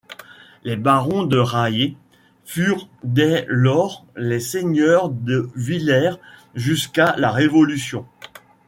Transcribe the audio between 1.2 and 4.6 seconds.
de Rahier furent dès lors les